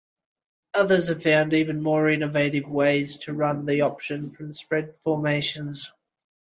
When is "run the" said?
3.33-3.81